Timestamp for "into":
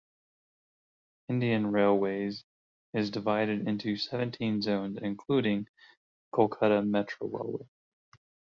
3.67-3.97